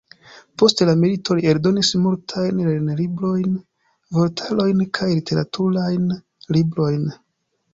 Post 0.59 0.79
la 0.89 0.93
milito 1.01 1.35
li 1.39 1.45
eldonis 1.51 1.91
multajn 2.05 2.63
lernolibrojn, 2.69 3.53
vortarojn 4.19 4.83
kaj 4.99 5.11
literaturajn 5.19 6.09
librojn. 6.59 7.07